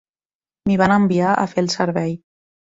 [0.69, 2.19] M'hi van enviar a fer el servei.